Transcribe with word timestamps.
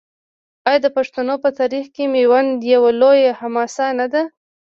آیا 0.67 0.79
د 0.83 0.87
پښتنو 0.97 1.33
په 1.43 1.49
تاریخ 1.59 1.85
کې 1.95 2.03
میوند 2.13 2.51
یوه 2.73 2.91
لویه 3.01 3.31
حماسه 3.39 3.85
نه 3.99 4.07
ده؟ 4.13 4.23